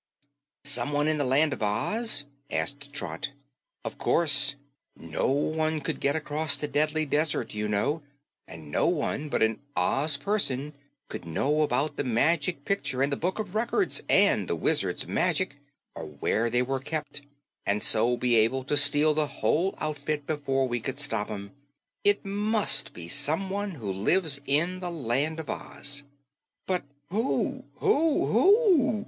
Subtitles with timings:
[0.65, 3.29] "Someone in the Land of Oz?" asked Trot.
[3.85, 4.55] "Of course.
[4.97, 8.01] No one could get across the Deadly Desert, you know,
[8.47, 10.73] and no one but an Oz person
[11.07, 15.57] could know about the Magic Picture and the Book of Records and the Wizard's magic
[15.93, 17.21] or where they were kept,
[17.63, 21.51] and so be able to steal the whole outfit before we could stop 'em.
[22.03, 26.05] It MUST be someone who lives in the Land of Oz."
[26.65, 28.99] "But who who who?"